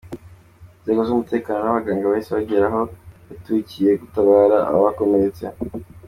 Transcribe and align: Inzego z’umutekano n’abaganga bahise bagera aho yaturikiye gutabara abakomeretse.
Inzego 0.77 1.01
z’umutekano 1.07 1.59
n’abaganga 1.61 2.11
bahise 2.11 2.31
bagera 2.37 2.65
aho 2.71 2.81
yaturikiye 3.29 3.89
gutabara 4.01 4.57
abakomeretse. 4.71 5.43